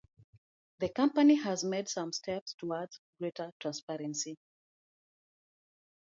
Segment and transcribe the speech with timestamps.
[0.79, 4.35] The company has made some steps towards greater transparency.